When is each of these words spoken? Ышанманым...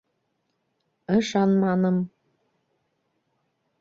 Ышанманым... 1.15 1.97